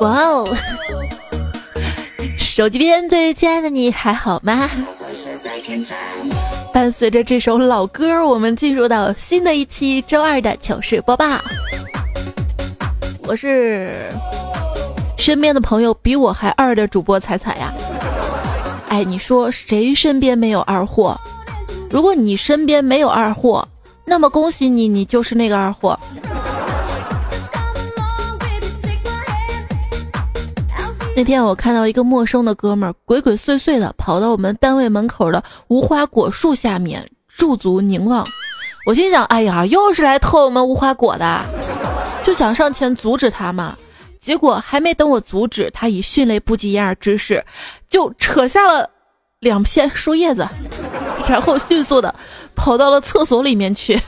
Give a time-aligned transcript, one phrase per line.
[0.00, 0.48] 哇哦！
[2.38, 4.68] 手机边最亲爱的你还好吗？
[6.72, 11.26] 伴随着这首老歌，我们进入到新的一期周二的糗事播报。
[13.26, 14.08] 我是
[15.18, 17.72] 身边的朋友比我还二的主播彩彩呀。
[18.88, 21.20] 哎，你说谁身边没有二货？
[21.90, 23.68] 如果你身边没有二货，
[24.06, 25.98] 那么恭喜你，你就是那个二货。
[31.20, 38.26] 那天我看到一个陌生的哥们儿鬼鬼祟祟的跑到我们单位门口的无花果树下面驻足凝望，
[38.86, 41.44] 我心想：哎呀，又是来偷我们无花果的，
[42.24, 43.76] 就想上前阻止他嘛。
[44.18, 47.44] 结果还没等我阻止，他以迅雷不及掩耳之势
[47.86, 48.88] 就扯下了
[49.40, 50.48] 两片树叶子，
[51.28, 52.14] 然后迅速的
[52.56, 54.00] 跑到了厕所里面去。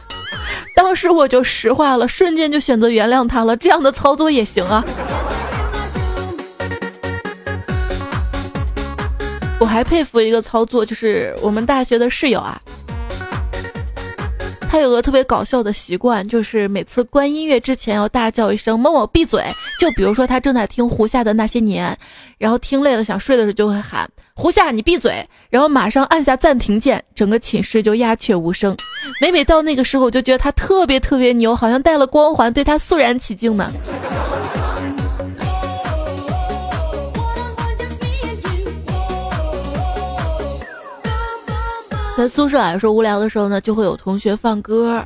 [0.74, 3.54] 当时我就石化了，瞬间就选择原谅他了。
[3.54, 4.82] 这样的操作也行啊。
[9.62, 12.60] 我还佩服一个操作，就是我们大学的室友啊，
[14.68, 19.44] 他有个特别搞笑的习惯，就是每次关音乐之前要大叫一声“某某闭嘴”。
[19.78, 21.96] 就比如说他正在听胡夏的那些年，
[22.38, 28.76] 然后听累了想睡的时候就会喊“胡夏你闭嘴”，然后马上按下暂停键，整个寝室就鸦雀无声。
[29.20, 33.72] 每每到那个时候，我就觉得他特别特别牛，好像带了光环，对他肃然起敬呢。
[42.14, 45.02] 在宿舍啊，说无聊的时候呢，就会有同学放歌。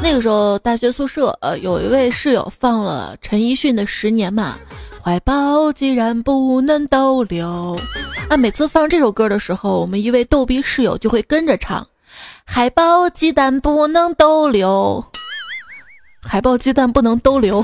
[0.00, 4.54] 那个时候大学宿舍，呃，有一位室友放了陈奕迅的《十年》嘛，
[5.02, 7.76] 怀抱既然不能逗留。
[8.28, 11.86] 啊，每次放这首歌的时候，我们一位逗逼室友就会跟着唱：
[12.44, 15.04] 海豹鸡蛋不能逗留，
[16.22, 17.62] 海豹鸡蛋不能逗留。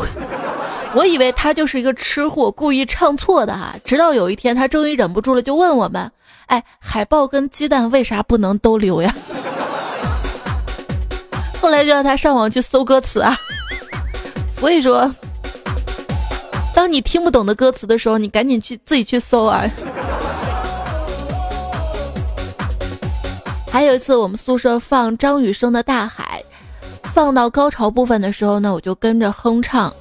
[0.94, 3.74] 我以为他就是一个吃货，故意唱错的哈。
[3.84, 6.10] 直到有一天，他终于忍不住了，就问我们
[6.46, 9.12] ：“哎，海豹跟鸡蛋为啥不能都留呀？”
[11.60, 13.36] 后来就让他上网去搜歌词啊。
[14.48, 15.12] 所以说，
[16.72, 19.68] 当你听不懂的歌词的时候，你赶紧去自己去搜啊。
[23.68, 26.40] 还有一次，我们宿舍放张雨生的《大海》，
[27.12, 29.92] 放到高潮部分的时候呢，我就跟着哼唱。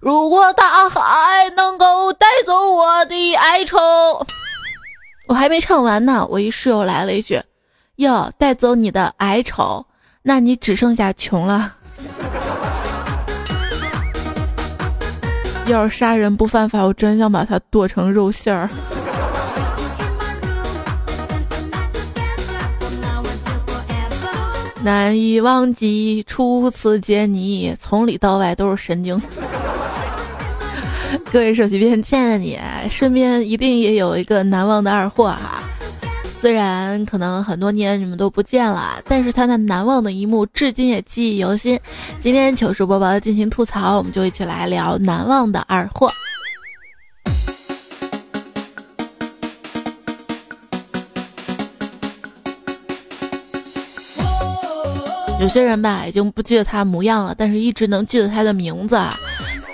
[0.00, 1.00] 如果大海
[1.56, 3.78] 能够带走我的哀愁，
[5.28, 7.42] 我还没唱完呢，我一室友来了一句
[7.96, 9.86] ：“哟，带走你的哀愁，
[10.22, 11.74] 那你只剩下穷了。”
[15.66, 18.68] 要是杀人不犯法，我真想把他剁成肉馅儿。
[24.82, 29.20] 难以忘记初次见你，从里到外都是神经。
[31.30, 32.58] 各位手机边亲爱的你，
[32.90, 35.62] 身边一定也有一个难忘的二货哈。
[36.24, 41.78] 虽然可能很多年你们都不见了，但是他那难忘的一幕至今也记忆犹新。
[42.18, 46.10] 今天糗事播报进行吐槽，我们就一起来聊难忘的二货。
[55.40, 59.00] 有些人吧，已经不记得他模样了，但是一直能记得他的名字。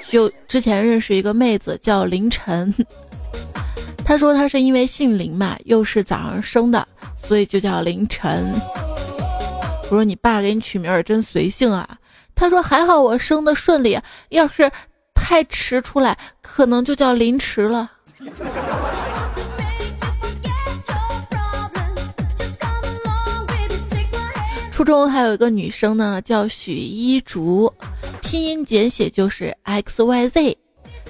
[0.08, 2.72] 就之前认识一个妹子叫凌晨，
[4.04, 8.54] 她说她是因为姓林嘛，又是早上生的，所以就叫凌晨。
[9.82, 11.98] 我说你爸给你取名儿真随性啊。
[12.36, 13.98] 她说还好我生的顺利，
[14.28, 14.70] 要是
[15.14, 17.90] 太迟出来，可能就叫凌迟了。
[24.76, 27.72] 初中还有一个女生呢，叫许一竹。
[28.20, 30.58] 拼音简写就是 X Y Z，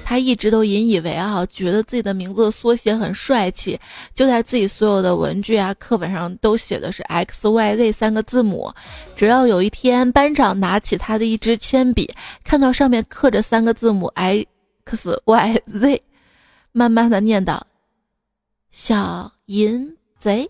[0.05, 3.77] 她一直都引以为傲，觉得自己的名字缩写很帅气，
[4.15, 8.73] 就在自己所有的文具啊、课本上都写的是 X Y Z 三个字母。
[9.17, 12.09] 只要有一天班长拿起他的一支铅笔，
[12.45, 16.03] 看到上面刻着三个字母 X Y Z，
[16.71, 17.61] 慢慢的念叨
[18.71, 20.49] ：“小淫贼。”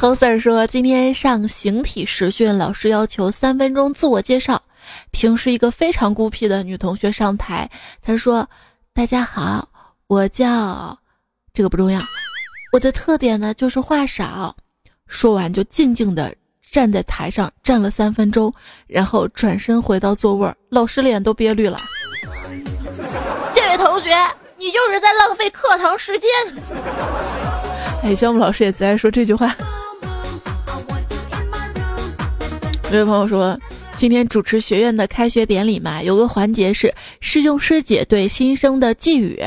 [0.00, 4.62] 侯 Sir 说：“今天上形体实训，老师要求三分钟自我介绍。
[5.10, 7.68] 平时一个非常孤僻的女同学上台，
[8.00, 8.48] 她说
[8.94, 9.68] ：‘大家好，
[10.06, 10.96] 我叫……
[11.52, 12.00] 这个不重要。
[12.72, 14.54] 我的特点呢就是话少。’
[15.08, 16.32] 说完就静静的
[16.70, 18.54] 站在台上站了三分钟，
[18.86, 21.76] 然后转身回到座位，老师脸都憋绿了。
[23.52, 24.10] 这位同学，
[24.56, 26.30] 你就是在浪费课堂时间。”
[28.04, 29.52] 哎，项目老师也在说这句话。
[32.90, 33.58] 有位朋友说，
[33.96, 39.38] 今天主持学院的开学典礼嘛，有个环节是师兄师姐对新生的寄语，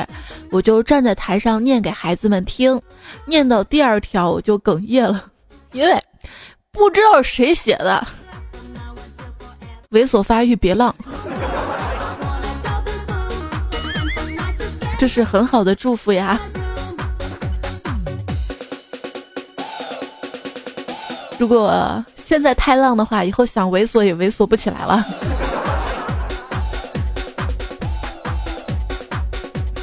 [0.52, 2.80] 我就站在台上念给孩子们听，
[3.26, 5.26] 念到第二条我就哽咽了，
[5.74, 6.00] 因为
[6.72, 8.08] 不知道谁写的。
[9.90, 10.96] 猥琐发育别浪，
[15.00, 16.40] 这是很好的祝福呀。
[21.42, 25.04] 如果现在太浪的话，以后想猥琐也猥琐不起来了。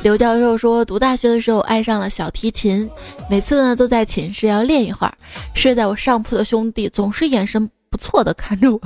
[0.05, 2.89] 刘教授说，读大学的时候爱上了小提琴，
[3.29, 5.13] 每次呢都在寝室要练一会儿。
[5.53, 8.81] 睡在我上铺的兄弟总是眼神不错的看着我。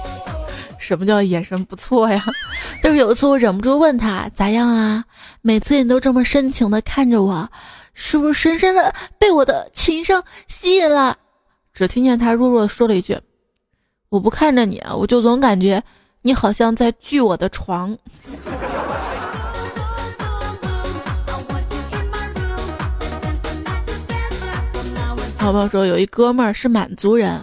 [0.80, 2.18] 什么叫眼神不错呀？
[2.82, 5.04] 但是有一次我忍不住问他咋样啊？
[5.42, 7.46] 每次你都这么深情的看着我，
[7.92, 11.14] 是不是深深的被我的琴声吸引了？
[11.76, 13.20] 只听见他弱弱的说了一句
[14.08, 15.84] ：“我不看着你，我就总感觉
[16.22, 17.94] 你好像在锯我的床。”
[25.36, 27.38] 好朋友说有一哥们儿是满族人。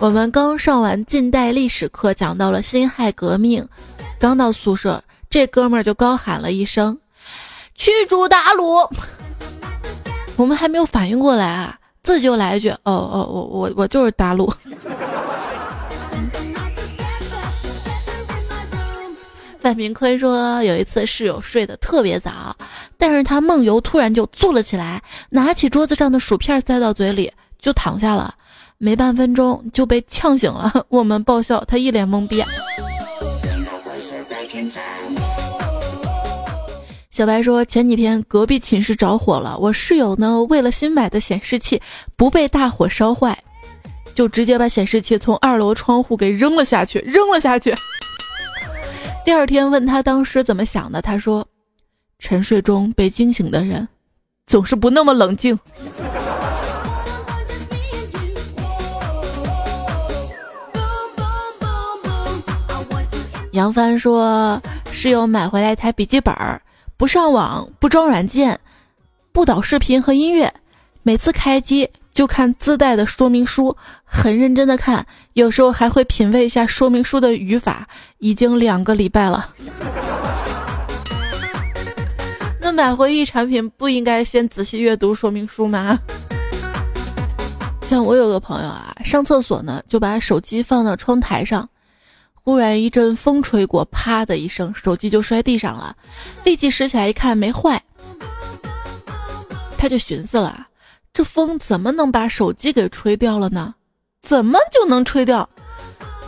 [0.00, 3.64] 我们刚上完近代历史课，讲到了辛亥革命。
[4.18, 6.98] 刚到宿舍，这哥们儿就高喊了一声
[7.76, 8.90] ：“驱逐鞑虏！”
[10.34, 14.48] 我们还没有反应过来啊，自己就来一句：“哦哦，我我我就是大陆。
[19.60, 22.56] ”范明坤说，有一次室友睡得特别早，
[22.96, 28.32] 但是他梦游突然就坐了起来，拿起桌子上的薯片塞到嘴里就躺下了。
[28.78, 32.40] 没半分钟就被呛醒了，我们爆笑，他一脸懵逼。
[37.16, 41.80] 小白说，前几天隔壁寝室着火了，我室友呢为了新买的显示器
[42.14, 43.42] 不被大火烧坏，
[44.14, 47.74] 就直接把显示器从二楼窗户给扔了下去，扔了下去。
[49.24, 51.42] 第二天问他当时怎么想的，他说，
[52.18, 53.88] 沉睡中被惊醒的人，
[54.46, 55.58] 总是不那么冷静。
[63.52, 64.60] 杨帆说
[64.92, 66.60] ：“室友买回来一台笔记本儿，
[66.98, 68.58] 不上网，不装软件，
[69.30, 70.50] 不导视频和音乐，
[71.02, 77.86] 每次开机就看自带的说明书，很认真的看，有时候还会品味一下说明书的语法。
[78.18, 79.46] 已经两个礼拜了。
[82.62, 85.98] 那买回忆产品不应该先仔细阅读说明书吗？
[87.82, 91.68] 像我有个朋友啊，上厕所呢，就把手机放到窗台上。”
[92.46, 95.96] 忽然一阵风吹过，啪的一声，手机就摔地上了。
[96.44, 97.82] 立即拾起来一看，没坏。
[99.76, 100.68] 他就寻思了：
[101.12, 103.74] 这风怎么能把手机给吹掉了呢？
[104.22, 105.48] 怎么就能吹掉？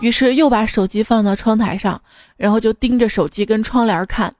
[0.01, 2.03] 于是又把手机放到窗台上，
[2.37, 4.35] 然后就盯着手机跟窗帘看。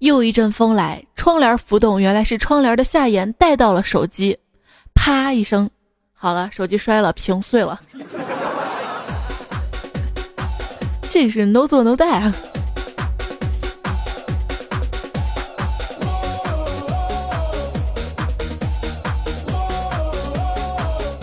[0.00, 4.38] 又一阵风来，窗帘浮动，原来是窗帘的下沿带到了手机。
[4.92, 5.70] 啪一声，
[6.12, 7.80] 好了，手机摔了，屏碎了。
[11.14, 12.34] 这是 no 做 no die 啊！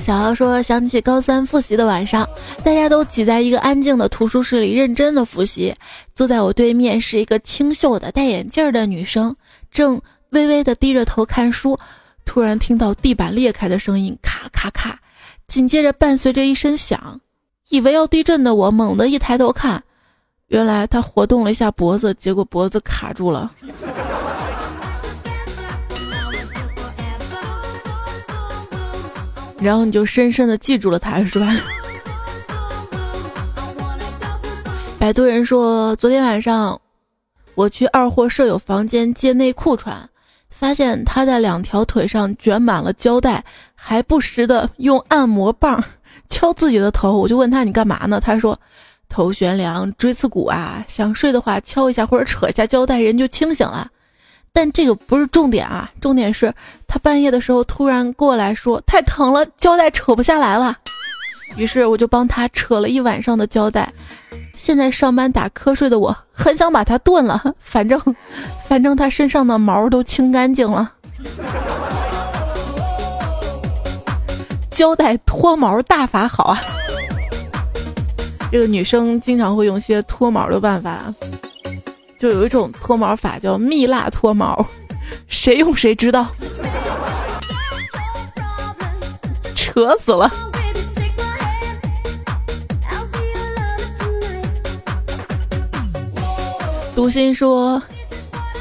[0.02, 2.26] 小豪说：“想起高三复习的晚上，
[2.64, 5.76] 大家都挤在一个安静的图书室里，认真的复习。
[6.16, 9.36] 坐在我对面是一个清秀的戴眼镜的女生，
[9.74, 11.78] 正微微的低着头看书。
[12.24, 14.98] 突然听到地板裂开的声音，咔咔咔，
[15.50, 17.20] 紧接着伴随着一声响。”
[17.72, 19.82] 以为要地震的我猛地一抬头看，
[20.48, 23.50] 原来他活动了一下脖子，结果脖子卡住了。
[29.62, 31.48] 然后你就深深的记住了他，是吧？
[35.00, 36.78] 摆渡人说，昨天晚上
[37.56, 40.10] 我去二货舍友房间借内裤穿，
[40.50, 45.82] 发现他在两条腿上卷满了胶带，还不时的用按摩棒。
[46.32, 48.20] 敲自己的头，我就问他你干嘛呢？
[48.20, 48.60] 他说
[49.08, 53.88] 头悬梁锥刺股啊，想睡的话敲一下或者扯一下胶带，人就清醒了。
[54.54, 56.54] 但这个不是重点啊，重点是
[56.88, 60.78] 他半夜的时候突然过来说太疼了，胶带扯不下来了。
[61.58, 63.92] 于是我就帮他扯了一晚上的胶带。
[64.56, 68.00] 现在上班打瞌睡的我很想把他炖了，反正
[68.66, 70.92] 反正他身上的毛都清干净了。
[74.72, 76.60] 胶带脱毛大法好啊！
[78.52, 81.14] 这个女生经常会用一些脱毛的办法，
[82.18, 84.66] 就有一种脱毛法叫蜜蜡脱毛，
[85.28, 86.28] 谁用谁知道。
[89.56, 90.30] 扯死了。
[96.96, 97.82] 读心说，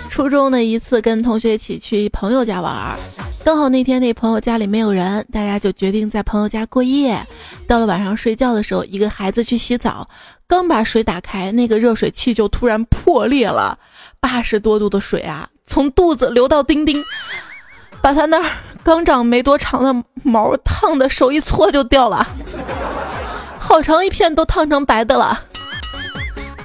[0.08, 2.96] 初中的一次跟同学一起去朋友家玩，
[3.42, 7.26] 刚好那天那朋友家里没有人，大家就决定在朋友家过夜。
[7.66, 10.08] 到了晚上睡觉的时候，一个孩子去洗澡，
[10.46, 13.78] 刚把水打开，那个热水器就突然破裂了，
[14.20, 17.02] 八十多度的水啊，从肚子流到丁丁，
[18.02, 18.50] 把他那儿
[18.84, 22.26] 刚长没多长的毛烫的手一搓就掉了，
[23.58, 25.42] 好长一片都烫成白的了。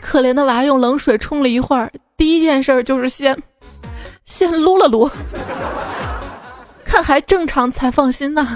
[0.01, 3.41] 可怜的娃用冷水冲了一会儿，第一件事就是先
[4.25, 5.09] 先撸了撸，
[6.95, 8.55] 看还正常才放心呢。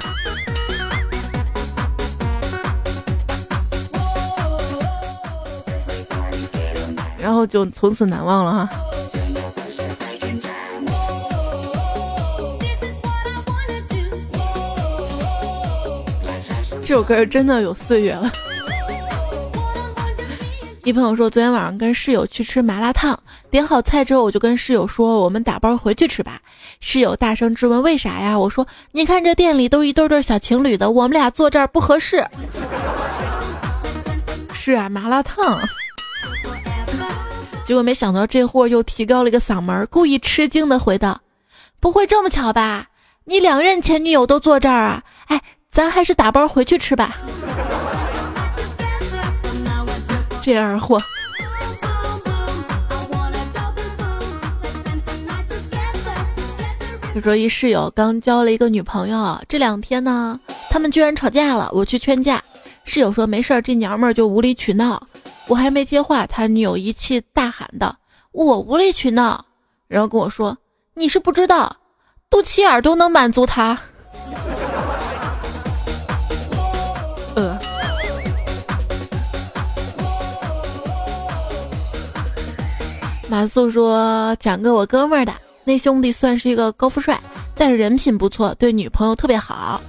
[7.21, 8.69] 然后就从此难忘了哈。
[16.81, 18.31] 这首歌真的有岁月了。
[20.85, 23.17] 一朋友说，昨天晚上跟室友去吃麻辣烫，
[23.51, 26.39] 点好菜之后，我就跟室友说，我们打包回去吃吧。
[26.79, 28.39] 室友大声质问为啥呀？
[28.39, 32.25] 我说，你看这店里都一对对小情侣的，我们俩坐这儿不合适。
[34.53, 35.59] 是啊，麻辣烫。
[37.65, 41.19] 结果没想到这货又提高了一个嗓门，故意吃惊的回道
[41.81, 42.87] ：“不会这么巧吧？
[43.25, 45.03] 你两任前女友都坐这儿啊？
[45.27, 47.17] 哎，咱还是打包回去吃吧。”
[50.49, 50.99] 这二货。
[57.13, 60.39] 他说：“一室友刚交了一个女朋友，这两天呢，
[60.71, 61.69] 他们居然吵架了。
[61.71, 62.43] 我去劝架，
[62.83, 64.99] 室友说没事儿，这娘们儿就无理取闹。”
[65.45, 67.95] 我还没接话，他女友一气大喊道
[68.33, 69.45] ：“我无理取闹！”
[69.87, 70.57] 然后跟我说
[70.95, 71.77] ：“你是不知道，
[72.27, 73.77] 肚脐眼都能满足他。”
[83.29, 85.31] 马素说：“讲个我哥们儿的，
[85.63, 87.21] 那兄弟算是一个高富帅，
[87.53, 89.79] 但人品不错，对女朋友特别好。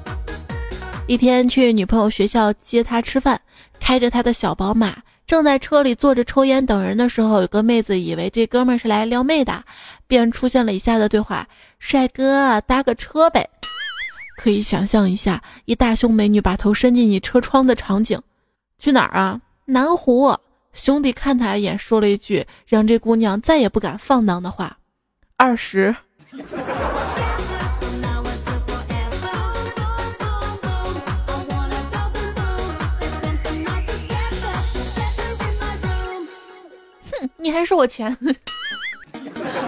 [1.07, 3.41] 一天去女朋友学校接她吃饭，
[3.81, 4.95] 开着他的小宝马。”
[5.27, 9.65] 正在车里坐着抽烟等人的时候，有个妹子以为这哥们是来撩妹的，
[10.07, 11.47] 便出现了以下的对话
[11.79, 13.49] ：“帅哥，搭个车呗。”
[14.37, 18.21] 可以想象一下，一大胸美女把头伸进你车窗的场景。
[18.79, 19.41] 去哪儿啊？
[19.67, 20.37] 南湖。
[20.73, 24.79] 兄弟看他一眼，说了一句让这姑娘再也不敢放荡的话
[25.37, 25.95] ：“二十。”
[37.11, 38.17] 哼你还收我钱？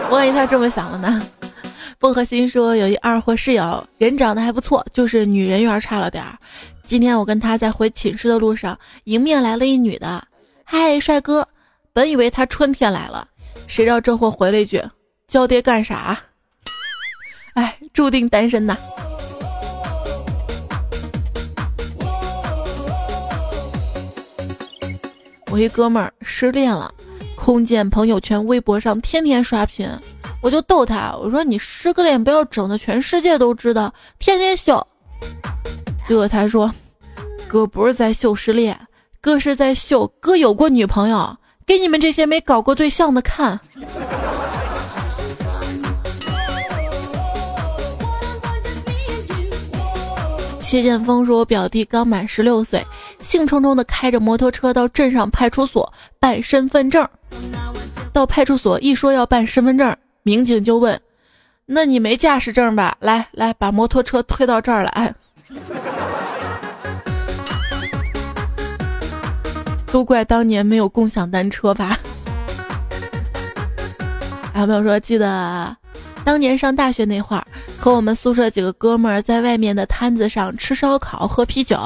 [0.09, 1.27] 万一他这么想了呢？
[1.99, 6.37] 薄荷心说有一二货室友，人长得还不错，就是女人缘差了点儿。
[6.83, 10.21] 今天我跟他在回寝室的路上，迎面来了一女的，
[10.63, 11.47] 嗨，帅哥！
[11.91, 13.27] 本以为他春天来了，
[13.67, 14.81] 谁知道这货回了一句：
[15.27, 16.19] 娇爹干啥？
[17.53, 18.75] 哎，注定单身呐。
[25.51, 26.91] 我一哥们儿失恋了。
[27.35, 29.87] 空见朋友圈、微博上天天刷屏，
[30.41, 34.87] 我就逗他，我说你失个恋不要整的全世界都知道，天天秀。
[36.05, 36.73] 结果他说，
[37.49, 38.79] 哥不是在秀失恋，
[39.23, 43.57] 哥是在秀哥有过女朋友，给你们这些没搞过对象的看。
[50.61, 52.85] 谢剑锋说：“我表弟刚满十六岁，
[53.21, 55.89] 兴冲冲的开着摩托车到镇上派出所
[56.19, 57.07] 办身份证。
[58.11, 60.99] 到派出所一说要办身份证，民警就问
[61.65, 62.97] ：‘那你没驾驶证吧？
[62.99, 65.15] 来来，把摩托车推到这儿来。’
[69.93, 71.95] 都怪当年没有共享单车吧？
[74.51, 75.77] 还有朋友说记得？”
[76.25, 77.45] 当年上大学那会儿，
[77.77, 81.77] 和我们宿舍几个哥们儿在外面的摊子上吃烧烤、喝啤酒，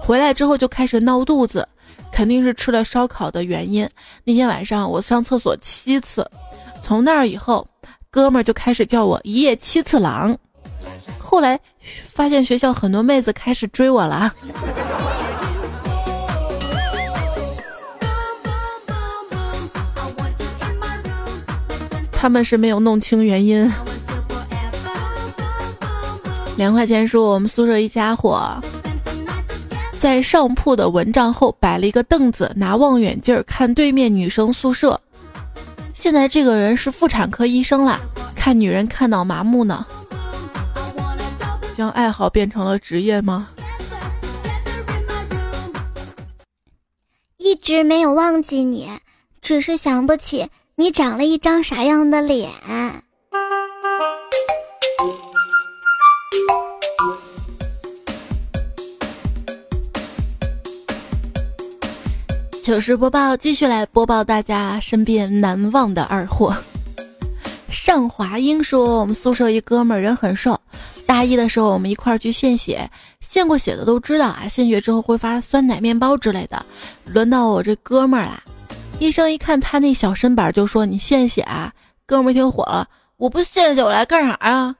[0.00, 1.68] 回来之后就开始闹肚子，
[2.10, 3.86] 肯定是吃了烧烤的原因。
[4.24, 6.26] 那天晚上我上厕所七次，
[6.80, 7.66] 从那儿以后，
[8.10, 10.34] 哥们儿就开始叫我一夜七次郎。
[11.18, 11.60] 后来
[12.14, 14.32] 发现学校很多妹子开始追我了。
[22.22, 23.68] 他们是没有弄清原因。
[26.56, 28.60] 两块钱说我们宿舍一家伙
[29.98, 35.00] 在上铺的蚊帐后摆了一个凳子拿望远镜看对面女生宿舍。
[35.92, 37.98] 现在这个人是妇产科医生啦
[38.36, 39.84] 看女人看到麻木呢。
[41.74, 43.48] 将爱好变成了职业吗？
[47.38, 48.88] 一直没有忘记你
[49.40, 52.50] 只是想不起你长了一张啥样的脸。
[62.64, 66.56] 糗事播报，继续来播报大家身边难忘的二货。
[67.68, 70.58] 尚华英说，我们宿舍一哥们儿人很瘦，
[71.04, 76.64] 大一的时候我们一块儿去献血，献过血的都知道啊，献血之后会发酸奶面包之类的。
[77.04, 78.42] 轮到我这哥们儿啦，
[78.98, 81.72] 医生一看他那小身板就说：“你献血啊？”
[82.06, 84.76] 哥们儿听火了，我不献血我来干啥呀？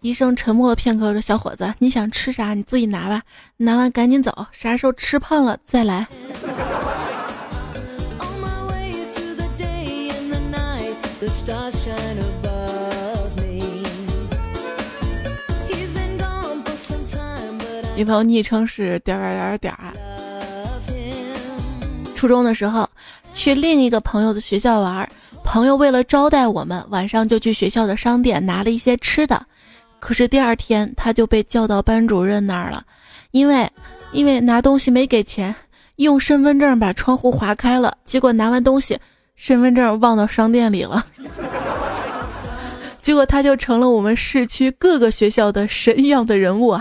[0.00, 3.22] 医生沉默了片刻说：“小伙子，你想吃啥你自己拿吧，
[3.56, 6.06] 拿完赶紧走，啥时候吃胖了再来。”
[17.96, 19.94] 女朋友昵称是点点点点啊。
[22.16, 22.88] 初中的时候，
[23.34, 25.06] 去另一个朋友的学校玩，
[25.42, 29.44] 朋友为了招待我们，晚上就去学校的商店拿了一些吃的。
[29.98, 32.84] 可是第二天他就被叫到班主任那儿了，
[33.32, 33.68] 因为
[34.12, 35.54] 因为拿东西没给钱，
[35.96, 38.98] 用身份证把窗户划开了，结果拿完东西，
[39.34, 41.04] 身份证忘到商店里了。
[43.00, 46.80] 结果他就成了我们市区各个学校的神一样的人物啊！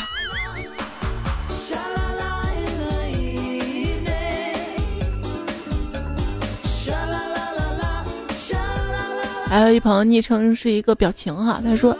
[9.47, 11.95] 还有一朋友昵称是一个表情哈，他说：“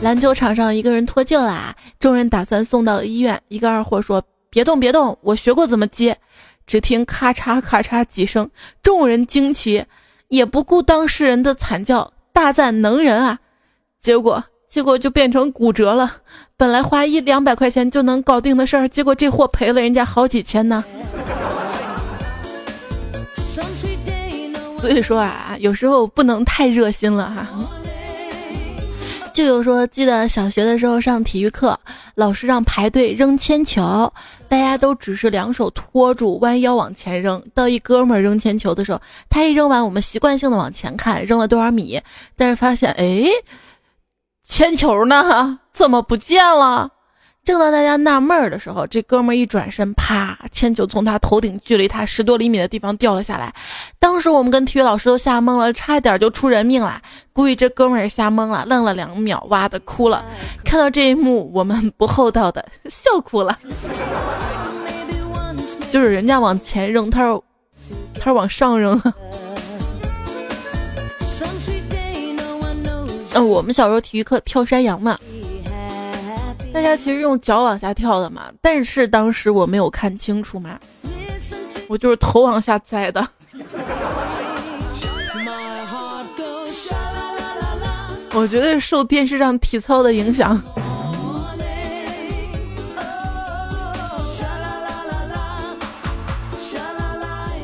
[0.00, 6.16] 篮球场上一个人脱臼啦，众人打算送到医院，一个二货说别动别动，我学过怎么接。”
[6.64, 8.48] 只听咔嚓咔嚓几声，
[8.82, 9.84] 众人惊奇，
[10.28, 12.12] 也不顾当事人的惨叫。
[12.32, 13.40] 大赞能人啊！
[14.00, 16.18] 结果结果就变成骨折了。
[16.56, 20.82] 本来花一两百块钱就能搞定的事儿，结果这货赔了人家好几千呢。
[24.82, 27.46] 所以说啊，有时候不能太热心了哈。
[29.32, 31.78] 就有说，记得小学的时候上体育课，
[32.16, 34.12] 老师让排队扔铅球，
[34.48, 37.40] 大家都只是两手托住，弯腰往前扔。
[37.54, 42.00] 到一哥们儿扔铅球的时候，他一扔完，我们习惯性的往前看，扔了多少米，
[42.36, 43.24] 但是发现，哎，
[44.44, 45.60] 铅球呢？
[45.72, 46.90] 怎么不见了？
[47.44, 53.52] 正当大家纳闷儿的时候，这哥们儿一转身，啪，铅球从他头顶距离他十多厘米的地方掉了下来。
[53.98, 57.02] 当时我们跟体育老师都吓懵了，差一点就出人命了。
[57.32, 60.24] 估计这哥们儿也吓懵了，愣了两秒，哇的哭了。
[60.64, 63.58] 看到这一幕，我们不厚道的笑哭了。
[65.90, 67.40] 就是人家往前扔，他是
[68.14, 69.02] 他是往上扔。
[73.34, 75.18] 嗯，我们小时候体育课跳山羊嘛。
[76.72, 80.78] 大家其实用脚往下跳的嘛，但是当时我没有看清楚嘛，
[81.86, 83.26] 我就是头往下栽的。
[88.34, 90.60] 我觉得受电视上体操的影响。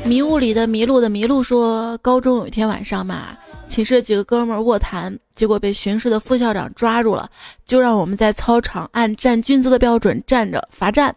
[0.05, 3.29] 迷雾里的迷路的迷路说，高中有一天晚上嘛。
[3.68, 7.31] 寝室几个哥们儿卧谈，结果被巡视的副校长抓住了，
[7.64, 11.14] 就让我们在操场按站军姿的标准站着罚站。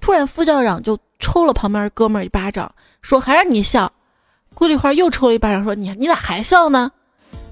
[0.00, 3.90] 突然副校长就抽了旁边哥们儿一巴掌，说：“还让你笑。”
[4.52, 6.90] 过了一会儿又抽了一巴掌，说：“你你咋还笑呢？”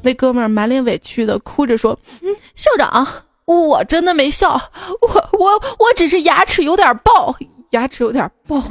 [0.03, 3.07] 那哥们儿满脸委屈的哭着说：“嗯，校长，
[3.47, 4.61] 我真的没笑，
[5.01, 7.35] 我我我只是牙齿有点爆，
[7.71, 8.63] 牙齿有点爆。”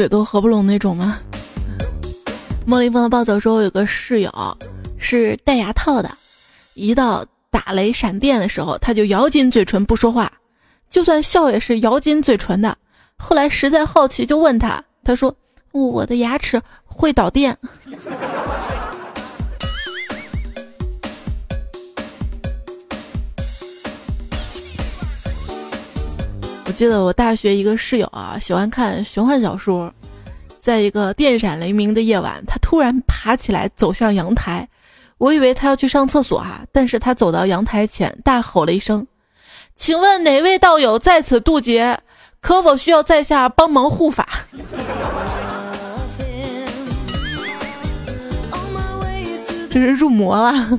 [0.00, 1.18] 嘴都合不拢那种吗？
[2.64, 4.58] 莫林峰的暴走说，有个室友
[4.96, 6.10] 是戴牙套的，
[6.72, 10.32] 一到打雷闪电的时候，他就咬紧嘴唇不说话，
[10.88, 12.74] 就算笑也是咬紧嘴唇的。
[13.18, 15.36] 后来实在好奇，就问他，他说
[15.72, 17.54] ：“我的牙齿会导电。”
[26.70, 29.92] 我记得我大学一个室友啊，喜欢看玄幻小说，
[30.60, 34.68] 在一个电闪雷鸣的夜晚，他突然爬起来走向阳台，
[35.18, 39.04] 我以为他要去上厕所啊，但是他走到阳台前，大吼了一声
[39.74, 41.98] ：“请问哪位道友在此渡劫？
[42.40, 44.28] 可否需要在下帮忙护法？”
[49.72, 50.78] 这是入魔了。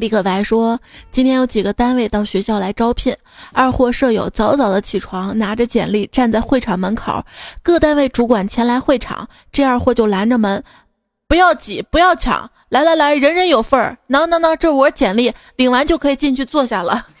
[0.00, 0.80] 李可白说
[1.12, 3.14] ：“今天有几个单位到学校来招聘，
[3.52, 7.22] 二货舍友早早的起床，拿着简历站在会场门口，
[7.62, 10.64] 各单位主管前来会场，这二货就拦着门，
[11.28, 13.98] 不要挤，不要抢，来来来，人人有份儿。
[14.08, 17.06] 喏喏喏，这我简历，领完就可以进去坐下了。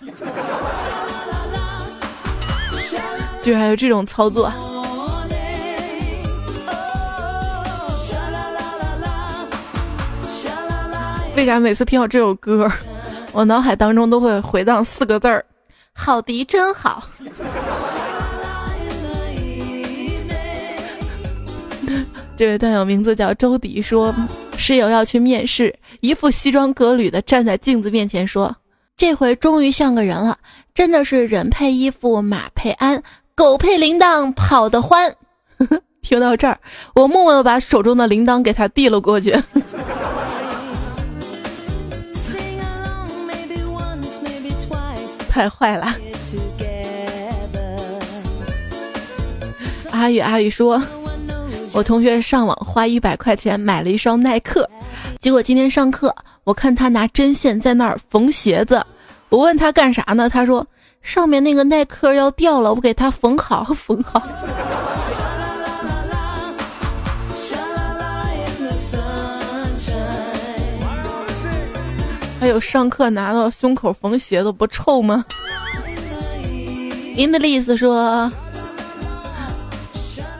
[3.42, 4.50] 居然还有这种操作！
[11.40, 12.70] 为啥每次听到这首歌，
[13.32, 15.42] 我脑海当中都会回荡四个字儿：
[15.94, 17.02] 好迪真好。
[22.36, 24.14] 这位段友名字叫周迪，说
[24.58, 28.54] 室友要去面试，一副西装革履的站在镜子面前说
[28.94, 30.36] ：“这回终于像个人了，
[30.74, 33.02] 真的是人配衣服马配鞍，
[33.34, 35.14] 狗配铃铛跑得欢。
[36.02, 36.58] ”听到这儿，
[36.94, 39.34] 我默默的把手中的铃铛给他递了过去。
[45.30, 45.94] 太坏了！
[49.92, 50.82] 阿宇阿宇说。
[51.72, 54.68] 我同学上网花一百块钱买了一双耐克，
[55.20, 56.12] 结果今天上课，
[56.42, 58.84] 我看他拿针线在那儿缝鞋子。
[59.28, 60.28] 我问他干啥呢？
[60.28, 60.66] 他说
[61.00, 64.20] 上面那个耐克要掉了，我给他缝好，缝好。
[72.40, 75.22] 还有上课拿到胸口缝鞋子不臭吗？
[77.14, 78.32] 您的意思说。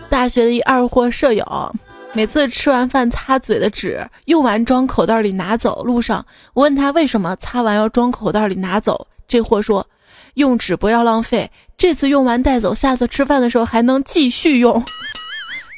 [0.08, 1.74] 大学的一二货舍友，
[2.14, 5.84] 每次吃完饭擦嘴的纸用完装口袋里拿走。
[5.84, 9.86] 路上我问他为什么擦完要装口袋里拿走，这货说
[10.34, 14.82] ：“用纸不要浪费，这次用完带走，下次吃饭的时候还能继续用。”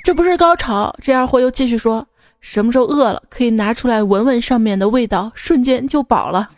[0.07, 0.95] 这不是高潮。
[1.03, 2.07] 这二货又继续说
[2.43, 6.51] ：“什么时候饿了可以拿出来闻闻上面的味道，瞬间就饱了。”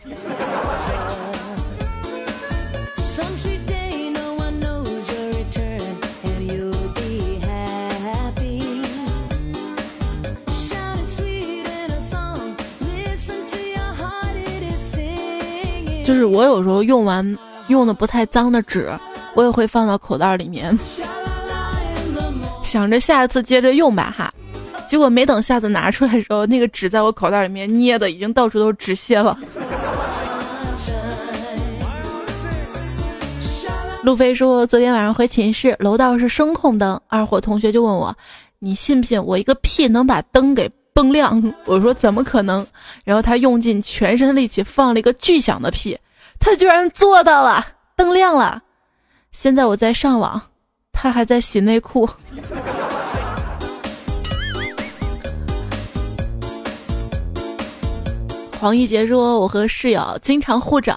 [16.04, 18.90] 就是我有时候用完用的不太脏的纸，
[19.34, 20.76] 我也会放到口袋里面，
[22.62, 24.32] 想着下一次接着用吧哈。
[24.94, 29.36] 结果没等下次拿出来的时候，那个纸在我口袋里面捏的已经到处都是纸屑了。
[34.04, 38.16] 路飞说，昨天晚上回寝室，楼道是声控灯，二货同学就问我，
[38.60, 40.70] 你信不信我一个屁能把灯给？
[40.92, 42.64] 崩亮，我说怎么可能？
[43.02, 45.98] 然后他用尽全身力气放了一个巨响的屁，
[46.38, 48.62] 他居然做到了，灯亮了。
[49.32, 50.40] 现在我在上网，
[50.92, 52.08] 他还在洗内裤。
[58.64, 60.96] 黄一杰说：“我和室友经常互整，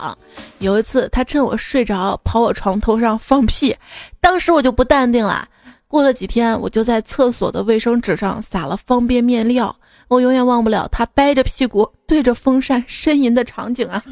[0.59, 3.75] 有一次他趁我睡着跑我床头上放屁，
[4.21, 5.45] 当时我就不淡定了。
[5.85, 9.75] 过了几天，我就在厕所的卫生纸上撒了方便面料。”
[10.07, 14.01] 我永远忘不了他掰着屁股对着风扇呻吟的场景啊！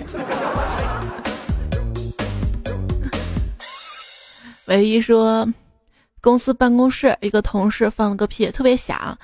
[4.68, 5.48] 唯一说，
[6.20, 9.18] 公司办公室一个同事放了个屁，特别响。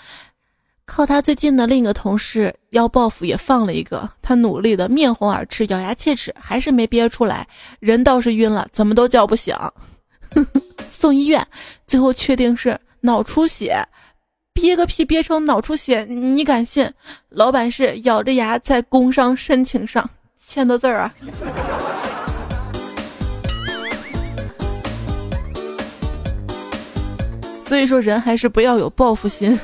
[0.94, 4.10] 靠他最近的另一个同事要报复，也放了一个。
[4.22, 7.48] 他努力的面红耳赤，咬牙切齿，还是没憋出来。
[7.80, 9.56] 人倒是晕了，怎么都叫不醒。
[10.90, 11.48] 送医院，
[11.88, 13.82] 最后确定是脑出血。
[14.52, 16.92] 憋个屁憋成脑出血，你敢信？
[17.30, 20.08] 老板是咬着牙在工伤申请上
[20.46, 21.14] 签的字儿啊！
[27.66, 29.58] 所以说，人还是不要有报复心。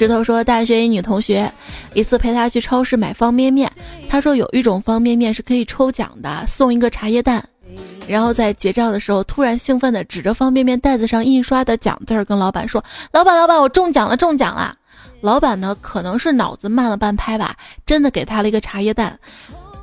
[0.00, 1.52] 石头说，大学一女同学，
[1.92, 3.70] 一次陪她去超市买方便面，
[4.08, 7.46] 她说有一种方便面是可以抽奖的，送一个茶叶蛋。
[8.08, 12.82] 然后在结账的时候，突然兴奋地指着方便面袋子上印刷的奖字儿，跟老板说
[13.12, 14.74] ：“老板，老板，我中奖了，中奖了！”
[15.20, 19.20] 老板呢，可能是脑子慢了半拍吧，真的给他了一个茶叶蛋。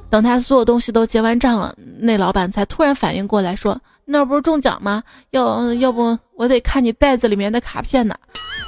[0.09, 5.03] 等他所有东西都结完账了，那老板才突然反应过来，说：“那不是中奖吗？
[5.29, 8.15] 要要不我得看你袋子里面的卡片呢。”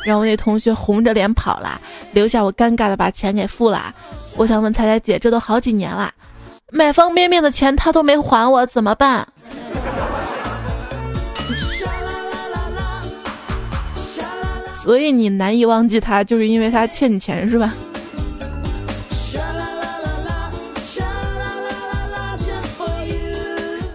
[0.06, 1.80] 然后那同学红着脸跑了，
[2.14, 3.94] 留下我尴尬的把钱给付了。
[4.36, 6.12] 我想问彩彩姐，这都好几年了。
[6.72, 9.28] 买方便面的钱他都没还我，怎么办？
[14.74, 17.74] 所以你难以忘记他，就是因为他欠你钱是吧？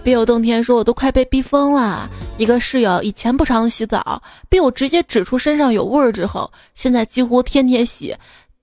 [0.03, 2.07] 别有洞天说，我都快被逼疯了。
[2.37, 8.15] 一个室友以前不常洗澡，被我直接指出身上有味儿之后，现在几乎天天洗，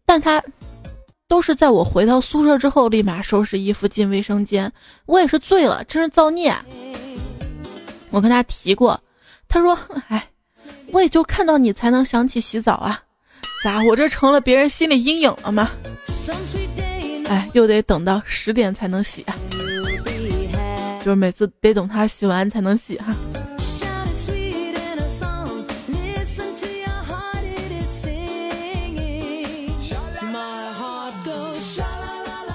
[0.06, 0.42] 但他。
[1.28, 4.70] 都是在我回到宿舍之后，立马收拾衣服进卫生间。
[5.06, 6.54] 我也是醉了，真是造孽。
[8.10, 9.00] 我跟他提过，
[9.48, 10.28] 他说：“哎，
[10.88, 13.02] 我也就看到你才能想起洗澡啊，
[13.64, 15.70] 咋我这成了别人心理阴影了吗？
[17.30, 19.24] 哎，又得等到十点才能洗，
[21.04, 23.14] 就是每次得等他洗完才能洗哈。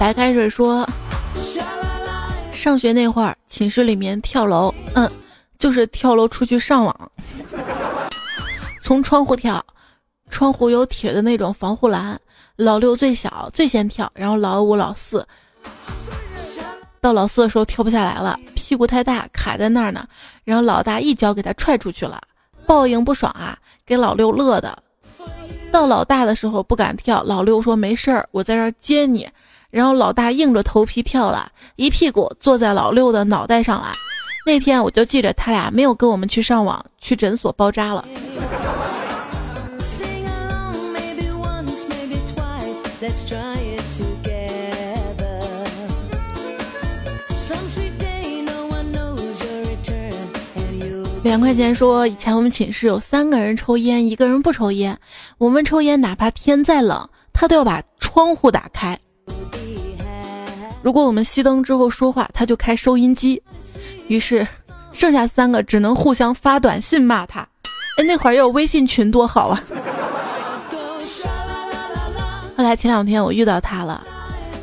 [0.00, 0.88] 白开水说，
[2.52, 5.10] 上学那会儿，寝室里面跳楼，嗯，
[5.58, 7.12] 就是跳楼出去上网，
[8.80, 9.64] 从窗户跳，
[10.30, 12.18] 窗户有铁的那种防护栏，
[12.54, 15.26] 老六最小，最先跳，然后老五、老四，
[17.00, 20.06] 到老四的时候跳不下来了，屁股太大卡在那儿呢，
[20.44, 22.20] 然后老大一脚给他踹出去了，
[22.66, 23.56] 报应不爽啊，
[23.86, 24.78] 给老六乐的，
[25.70, 29.28] 到老大的时候不敢跳，老六说没事儿，我在这儿接你。
[29.70, 33.92] 然后老大硬着头皮跳了一屁股坐在老六的脑袋上了。
[34.46, 38.02] 那天我就记着他俩没有跟我们去上网，去诊所包扎了。
[51.38, 54.98] 两块钱说，以前我们寝室有三个人抽烟，一个人不抽烟。
[55.38, 58.98] 我们抽烟，哪怕天再冷，他都要把窗户打开。
[60.82, 63.40] 如果我们熄灯之后说话，他就开收音机，
[64.08, 64.44] 于是
[64.92, 67.38] 剩下三个只能互相发短信骂他。
[67.98, 69.62] 哎，那会儿有微信群多好啊！
[72.56, 74.04] 后来前两天我遇到他了，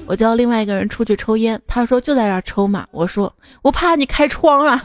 [0.06, 2.86] 我叫另外一个人出去抽烟，他说就在这儿抽嘛。
[2.92, 4.84] 我说我怕你开窗啊，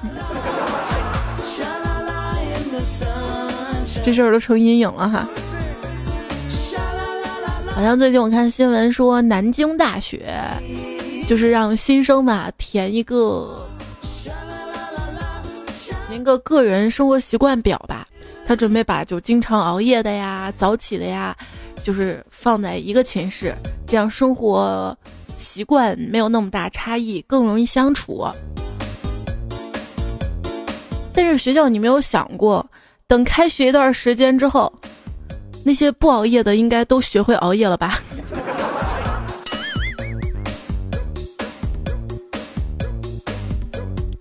[4.02, 5.28] 这事儿都成阴影了哈。
[7.68, 10.26] 好像最近我看新闻说南京大学。
[11.28, 13.64] 就是让新生嘛填一个
[16.08, 18.04] 填个个人生活习惯表吧，
[18.44, 21.36] 他准备把就经常熬夜的呀、早起的呀，
[21.84, 23.54] 就是放在一个寝室，
[23.86, 24.98] 这样生活
[25.36, 28.26] 习惯没有那么大差异，更容易相处。
[31.14, 32.68] 但是学校，你没有想过，
[33.10, 34.72] 等开学一段时间之后，
[35.64, 38.00] 那些不熬夜的应该都学会熬夜了吧？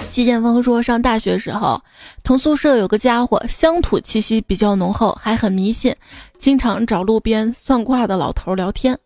[0.10, 1.80] 季建峰说，上大学时候，
[2.24, 5.96] 同宿舍有个家伙，乡土气息比较浓厚，还很迷信，
[6.40, 8.98] 经常找路边算卦的老头聊天，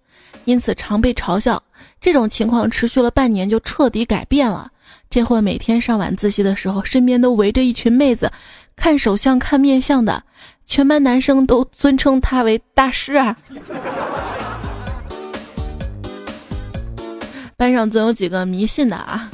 [0.46, 1.62] 因此常被嘲笑。
[2.00, 4.70] 这种情况持续了半年，就彻底改变了。
[5.10, 8.32] 这会每天上晚自习的时候，身边都围着一群妹子，
[8.76, 10.24] 看手相、看面相的，
[10.66, 13.36] 全班男生都尊称他为大师啊。
[17.56, 19.30] 班上总有几个迷信的啊。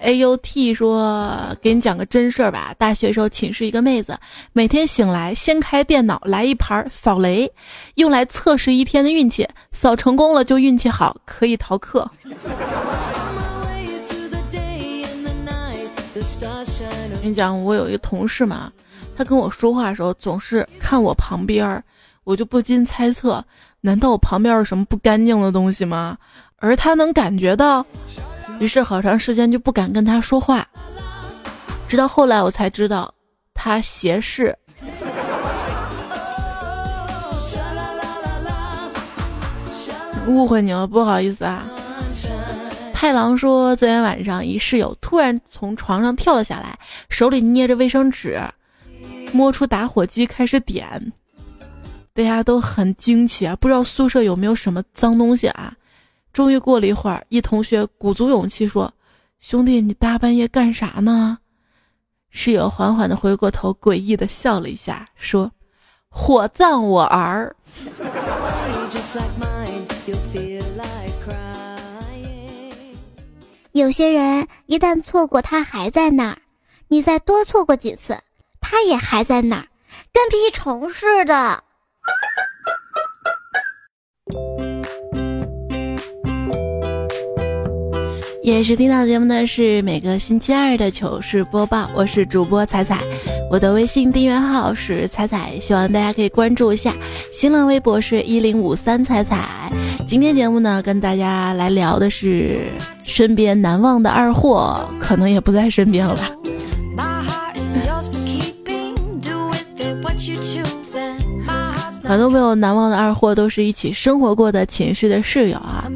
[0.00, 2.74] A U T 说：“给你讲个真事儿吧。
[2.76, 4.18] 大学时候，寝室一个妹子，
[4.52, 7.50] 每天醒来先开电脑来一盘扫雷，
[7.94, 9.48] 用来测试一天的运气。
[9.72, 12.10] 扫成功了就运气好，可以逃课。”
[17.24, 18.70] 跟你讲，我有一个同事嘛，
[19.16, 21.82] 他跟我说话的时候总是看我旁边儿，
[22.24, 23.42] 我就不禁猜测：
[23.80, 26.18] 难道我旁边有什么不干净的东西吗？
[26.58, 27.84] 而他能感觉到。
[28.60, 30.68] 于是好长时间就不敢跟他说话，
[31.88, 33.12] 直到后来我才知道
[33.54, 34.54] 他斜视。
[40.26, 41.64] 误会你了，不好意思啊。
[43.04, 46.78] 太郎说，昨天晚上一室友突然从床上跳了下来，
[47.10, 48.40] 手里捏着卫生纸，
[49.30, 51.12] 摸出打火机开始点，
[52.14, 55.74] 大家都很惊奇啊，不知道宿舍有没有什么脏东西啊。
[56.32, 58.90] 终于过了一会儿，一同学鼓足勇气说
[59.38, 61.36] ：“兄弟，你大半夜干啥呢？”
[62.32, 65.52] 室友缓缓的回过头，诡异的笑了一下，说
[66.08, 67.54] ：“火葬我儿。”
[73.74, 76.36] 有些人一旦错过，他还在那儿；
[76.86, 78.20] 你再多错过几次，
[78.60, 79.66] 他也还在那儿，
[80.12, 81.64] 跟屁虫似的。
[88.44, 93.00] 也是听到节目呢是每个星期二的糗事播报，我是主播彩彩，
[93.50, 96.92] 我的微信订阅号是彩彩，希望大家可以关注一下。
[97.32, 99.48] 新浪微博是一零五三彩彩。
[100.06, 102.66] 今天节目呢，跟大家来聊的是
[103.06, 106.30] 身边难忘的二货，可能也不在身边了吧。
[112.04, 115.90] 很多朋友难忘的二货都是一起生活过的寝室的室友啊。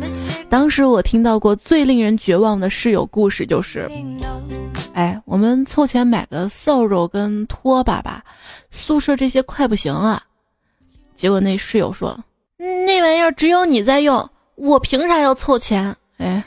[0.50, 3.88] 当时我听到过最令人绝望的室友故事，就是，
[4.94, 8.24] 哎，我们凑钱买个扫帚跟拖把吧，
[8.70, 10.22] 宿舍这些快不行了。
[11.14, 12.18] 结果那室友说
[12.58, 16.42] ：“那玩意儿只有你在用，我凭啥要凑钱？”哎。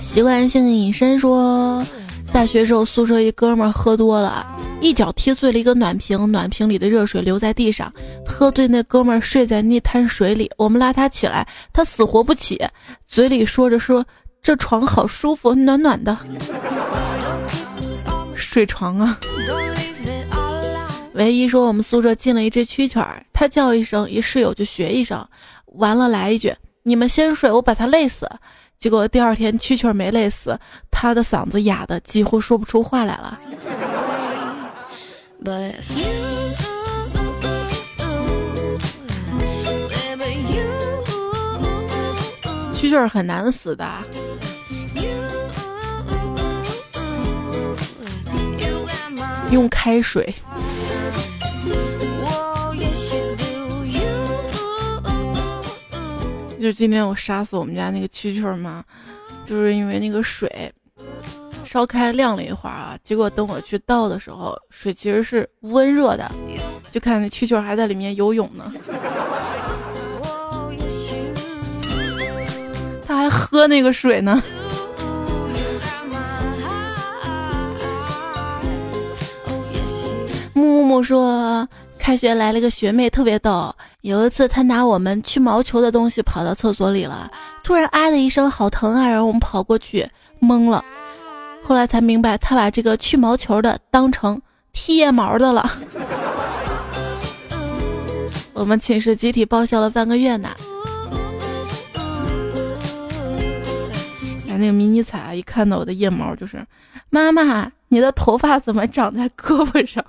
[0.00, 1.84] 习惯性隐身说，
[2.32, 4.46] 大学时候宿舍一哥们儿喝多了，
[4.80, 7.92] 一脚踢碎了一个暖瓶，暖瓶里的热水流在地上，
[8.26, 12.58] 喝醉那哥们儿睡在那滩水里，我们拉他起来，他死活不起，
[13.06, 14.04] 嘴里说着说
[14.42, 16.16] 这床好舒服，暖暖的，
[18.34, 19.18] 睡床啊。
[21.12, 25.22] 唯一说我们宿舍进了一只蛐蛐儿，他叫一声，一室友就学一声，
[25.66, 28.26] 完了来一句，你们先睡，我把他累死。
[28.78, 30.58] 结果第二天蛐蛐儿没累死，
[30.90, 33.38] 他的嗓子哑的几乎说不出话来了。
[42.74, 43.86] 蛐蛐很难死的，
[49.50, 50.34] 用开水。
[56.60, 58.84] 就今天我杀死我们家那个蛐蛐嘛，
[59.46, 60.70] 就是因为那个水
[61.70, 66.28] 烧开晾了一会儿啊，结果等我去倒的时候，水其实是温热的，
[66.90, 68.72] 就看那蛐蛐还在里面游泳呢，
[73.06, 74.42] 他还喝那个水呢。
[80.52, 81.68] 木木说。
[82.02, 83.72] 开学来了个学妹，特别逗。
[84.00, 87.30] 有一次，她拿我们去毛球的东西跑到厕所里了，
[87.62, 89.08] 突然啊的一声，好疼啊！
[89.08, 90.08] 然后我们跑过去，
[90.40, 90.82] 懵了。
[91.70, 95.70] 后来才明白，他把这个去毛球的当成剃腋毛的了。
[98.52, 100.48] 我们寝室集体报销了半个月呢。
[104.48, 106.66] 哎，那个迷你彩啊，一看到我的腋毛就是，
[107.08, 110.04] 妈妈，你的头发怎么长在胳膊上？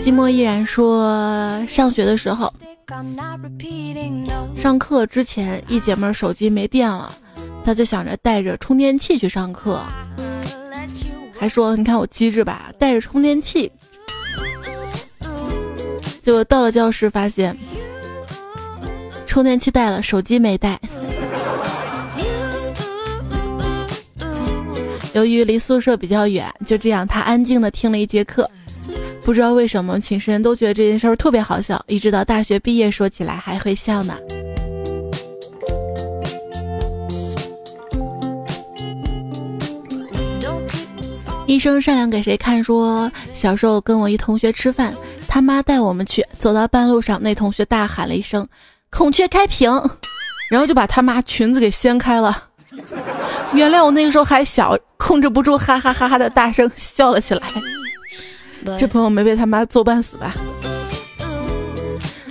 [0.00, 2.50] 寂寞依然说，上学的时候，
[4.56, 7.14] 上课之前，一姐妹手机没电了，
[7.62, 9.84] 她就想着带着充电器去上课，
[11.38, 13.70] 还说：“你看我机智吧，带着充电器。”
[16.24, 17.54] 结果到了教室，发现
[19.26, 20.80] 充电器带了，手机没带。
[25.12, 28.50] 由于离宿舍比较远，就这样，她安静的听了一节课。
[29.28, 34.14] 不知道为什么寝室人都觉得这件事儿特别好笑，一直到大学毕业说起来还会笑呢。
[41.46, 42.64] 医生善良给谁看？
[42.64, 44.94] 说小时候跟我一同学吃饭，
[45.28, 48.48] 他妈带我们去，走到半路上，那同学大喊了一声
[48.88, 49.70] “孔雀开屏”，
[50.50, 52.44] 然后就把他妈裙子给掀开了。
[53.52, 57.42] 原谅我那个时候还小，控制不住哈哈哈哈的大声笑了起来。
[58.76, 60.34] 这朋友没被他妈揍半死吧？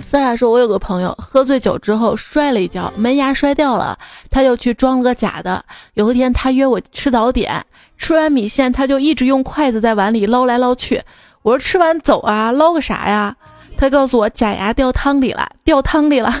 [0.06, 3.98] 三亚说：“我有个朋友喝醉酒之后摔了一跤，门牙摔掉了，
[4.30, 5.62] 他就去装了个假的。
[5.94, 7.62] 有一天他约我吃早点，
[7.98, 11.02] 吃完米线他就一直用筷子在碗里捞来捞去。
[11.42, 13.36] 我说吃完走啊，捞个啥呀？
[13.76, 16.34] 他告诉我假牙掉汤里了，掉汤里了。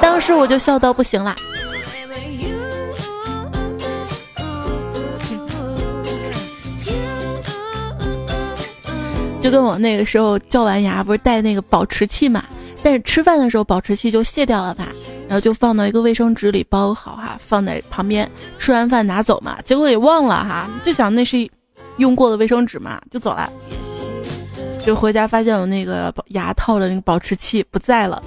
[0.00, 1.34] 当时我就笑到不行了。”
[9.44, 12.42] 就跟我那个时候叫完牙不是带那个保持器嘛，
[12.82, 14.88] 但是吃饭的时候保持器就卸掉了吧，
[15.28, 18.26] 然后就放到一个卫生纸里包好哈，放在旁边，
[18.58, 21.46] 吃完饭拿走嘛，结果也忘了哈，就想那是
[21.98, 23.52] 用过的卫生纸嘛，就走了，
[24.82, 28.22] 就回家发现我那个牙套的那个保持器不在了，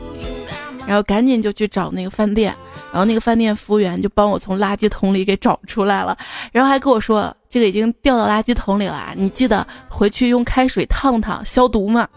[0.87, 2.51] 然后赶紧就去找那个饭店。
[2.91, 6.17] 然后那个饭店服务员就帮我从垃圾桶里给找出来了，
[6.51, 12.07] 然后还跟我说这个已经掉到垃圾桶里了，你记得回去用开水烫烫消毒嘛。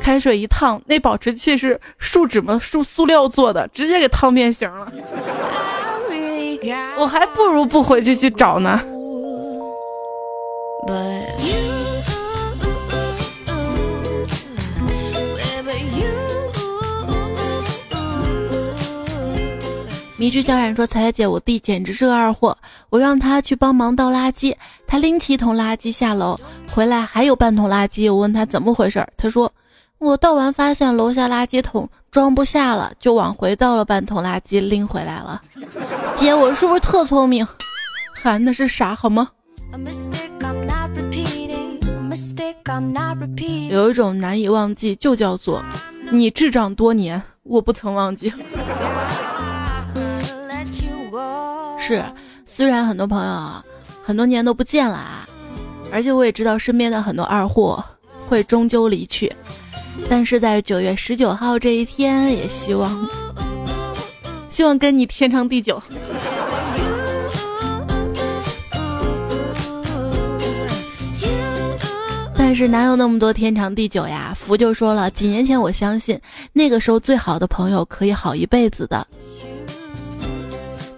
[0.00, 4.90] 开水一烫，那保持器是树脂嘛，塑塑料做的，直接给烫变形了。
[6.98, 8.80] 我还不如不回去去找呢。
[20.16, 22.56] 迷之小冉说：“彩彩姐，我弟简直是个二货。
[22.90, 24.54] 我让他去帮忙倒垃圾，
[24.86, 26.38] 他拎起一桶垃圾下楼，
[26.70, 28.12] 回来还有半桶垃圾。
[28.12, 29.52] 我问他怎么回事，他说
[29.98, 35.40] 我倒完发现楼下垃圾桶装不下了，就往回倒了半桶垃圾拎回来了。
[36.14, 37.46] 姐，我是不是特聪明？
[38.12, 39.30] 喊的是啥好吗？”
[43.70, 45.64] 有一种难以忘记，就叫做
[46.10, 48.30] 你智障多年，我不曾忘记。
[51.84, 52.02] 是，
[52.46, 53.64] 虽然很多朋友啊，
[54.04, 55.28] 很多年都不见了啊，
[55.90, 57.84] 而且我也知道身边的很多二货
[58.28, 59.32] 会终究离去，
[60.08, 63.08] 但是在九月十九号这一天，也希望，
[64.48, 65.82] 希望跟你天长地久。
[72.38, 74.32] 但是哪有那么多天长地久呀？
[74.38, 76.20] 福就说了，几年前我相信
[76.52, 79.04] 那个时候最好的朋友可以好一辈子的，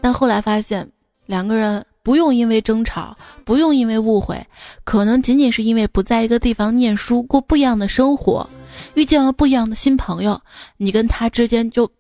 [0.05, 0.87] 但后来发现
[1.25, 4.39] 两个人不用因为争吵，不用因为误会，
[4.85, 8.47] 可能仅仅是因为不在一个地方念书，过不一样的生活，
[8.93, 10.39] 遇见了不一样的新朋友，
[10.77, 11.91] 你跟他之间就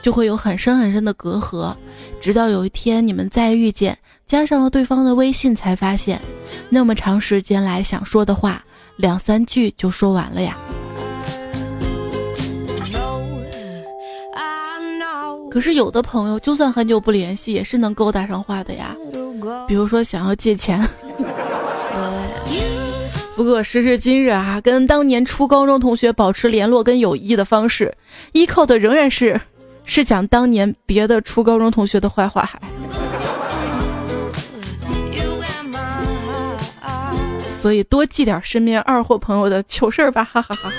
[0.00, 1.72] 就会有很深很深的隔阂，
[2.20, 3.96] 直到有一天你们再遇见。
[4.26, 6.20] 加上了对方的微信，才发现，
[6.68, 8.60] 那么长时间来想说的话，
[8.96, 10.56] 两三句就说完了呀。
[15.52, 18.96] 可是有的朋友，就算很久不联系，也是能勾搭上话的呀。
[19.68, 20.82] 比如说想要借钱。
[23.36, 27.94] 不过时至今日啊，跟当年初高中同学保持联络跟友谊的方式，
[28.32, 29.38] 依靠的仍然是
[29.84, 32.48] 是讲当年别的初高中同学的坏话。
[37.60, 40.72] 所以多记点身边二货朋友的糗事儿吧，哈哈哈。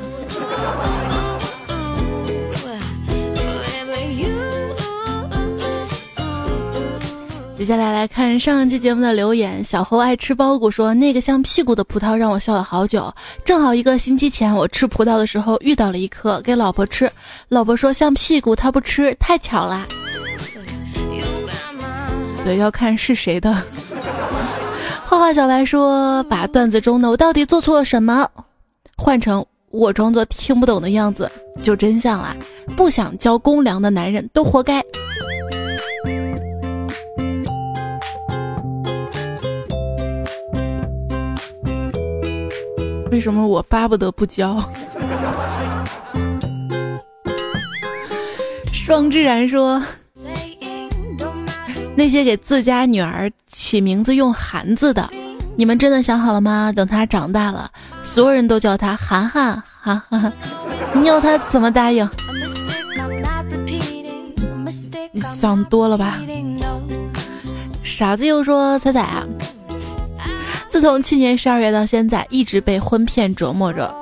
[7.64, 13.10] 接下来来看上一期节目的留言，小猴爱吃包谷说那个像屁股的葡萄让我笑了好久。
[13.46, 17.10] 正好一个星期前我吃葡萄的时候遇到了一颗，给老婆吃，
[17.48, 19.88] 老婆说像屁股，她不吃，太巧啦。
[22.44, 23.56] 对，要看是谁的。
[25.06, 28.30] 画画小白说：“把段子中的我到底做错了什么，
[28.98, 32.36] 换成我装作听不懂的样子，就真相啦。
[32.76, 34.84] 不想交公粮的男人都活该。
[43.14, 44.60] 为什么我巴不得不交？”
[48.74, 49.80] 双之然说。
[51.96, 55.08] 那些给自家女儿起名字用“韩”字的，
[55.56, 56.74] 你们真的想好了吗？
[56.76, 57.70] 等她长大了，
[58.02, 60.34] 所有人都叫她涵涵，哈哈，
[60.96, 62.10] 你要她怎么答应？
[65.12, 66.20] 你想多了吧？
[67.84, 69.24] 傻子又说：“彩彩啊，
[70.74, 73.94] 自从去年十二月到现在，一直被婚骗折磨着。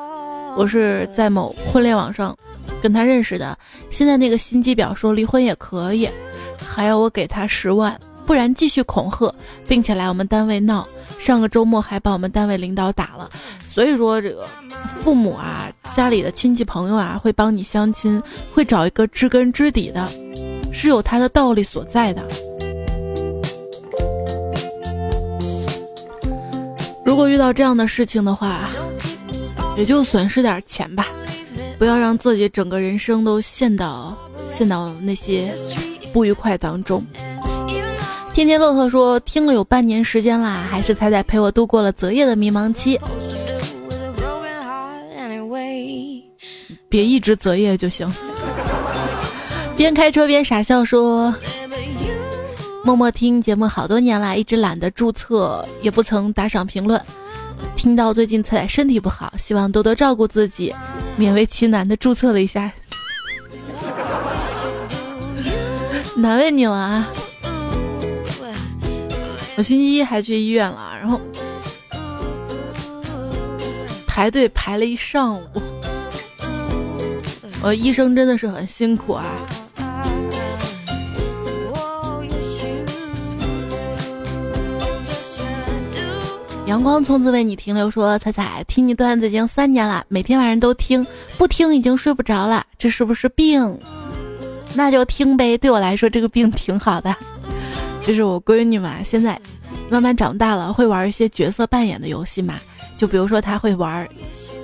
[0.55, 2.33] 我是在某婚恋网上
[2.81, 3.57] 跟他认识的，
[3.89, 6.07] 现在那个心机婊说离婚也可以。”
[6.65, 9.35] 还要我给他十万，不然继续恐吓，
[9.67, 10.87] 并且来我们单位闹。
[11.19, 13.29] 上个周末还把我们单位领导打了。
[13.67, 14.47] 所以说，这个
[15.03, 20.09] 父母啊，家里的亲戚朋友啊，会帮你相亲，会找一个知根知底的，
[20.71, 22.25] 是有他的道理所在的。
[27.11, 28.69] 如果遇到这样的事情的话，
[29.75, 31.07] 也就损失点钱吧，
[31.77, 34.17] 不要让自己整个人生都陷到
[34.53, 35.53] 陷到那些。
[36.13, 37.05] 不愉快当中，
[38.33, 42.97] 天天乐呵说听了有半年时间啦，还是彩彩陪我度过了择业的迷茫期。
[46.87, 48.09] 别一直择业就行。
[49.75, 51.35] 边开车边傻笑说，
[52.83, 56.99] 默默听节目好多年了，一直懒得注册，也不曾打赏评论。
[57.75, 60.73] 听到最近彩彩身体不好，希望多多照顾自己，
[61.17, 62.71] 勉为其难的注册了一下。
[66.17, 67.07] 难为你了啊！
[69.57, 71.21] 我星期一还去医院了，然后
[74.07, 75.43] 排队排了一上午。
[77.61, 79.23] 我医生真的是很辛苦啊。
[86.71, 91.05] 阳光从此为你停留，说彩彩听你段子已经三年了，每天晚上都听，
[91.37, 93.77] 不听已经睡不着了，这是不是病？
[94.73, 97.13] 那就听呗，对我来说这个病挺好的。
[98.07, 99.37] 就是我闺女嘛，现在
[99.89, 102.57] 慢慢长大了，会玩一些角色扮演的游戏嘛。
[102.97, 104.07] 就比如说，她会玩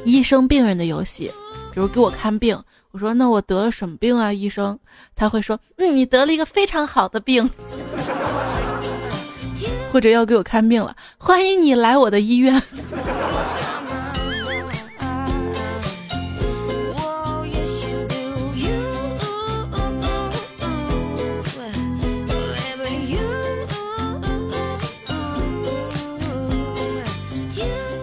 [0.06, 1.30] 医生病人的游戏，
[1.74, 2.58] 比如给我看病。
[2.92, 4.80] 我说：“那我得了什么病啊，医生？”
[5.14, 7.48] 他会说：“嗯，你得了一个非常好的病。”
[9.92, 12.62] 或者要给我看病了，欢迎你来我的医院。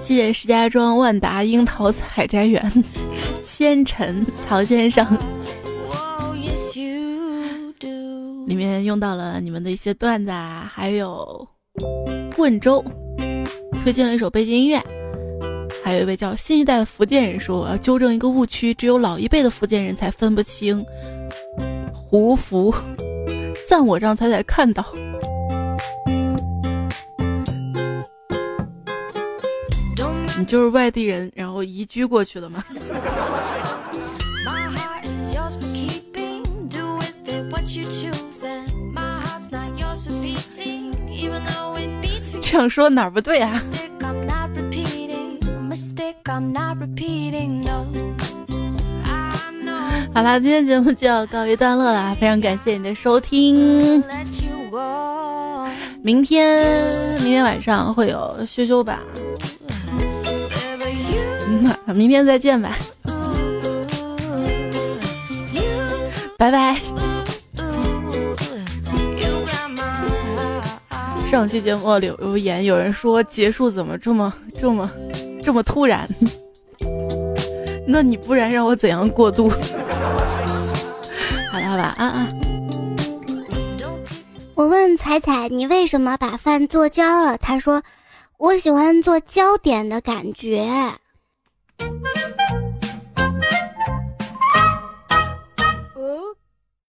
[0.01, 2.85] 谢谢石家庄万达樱桃采摘园，
[3.45, 5.07] 千尘曹先生。
[8.47, 11.49] 里面用到了你们的一些段子啊，还有
[12.37, 12.85] 问州
[13.83, 14.81] 推荐了一首背景音乐，
[15.85, 20.85] 还有一位叫新一代的福建人说我要纠正一个误区，只有老一辈的福建人才分不清
[21.93, 22.75] 胡服，
[23.67, 24.85] 赞我让彩彩看到。
[30.37, 32.63] 你就是外地人，然后移居过去的吗？
[42.47, 43.51] 这样说哪儿不对啊？
[50.15, 54.05] 好啦，今天节目就要告一段落了，非常感谢你的收听。
[56.03, 59.01] 明天，明天晚上会有羞羞吧。
[61.95, 62.77] 明天再见吧，
[66.37, 66.77] 拜拜。
[71.35, 74.89] 上期节目留留言，有人说结束怎么这么这么
[75.43, 76.09] 这么突然？
[77.89, 79.49] 那你不然让我怎样过渡？
[81.51, 82.29] 好了，晚安啊！
[84.55, 87.37] 我问彩彩，你为什么把饭做焦了？
[87.37, 87.83] 他说，
[88.39, 90.71] 我喜欢做焦点的感觉。